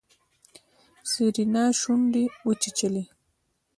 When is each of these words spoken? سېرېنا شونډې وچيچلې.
سېرېنا 1.11 1.65
شونډې 1.79 2.23
وچيچلې. 2.45 3.03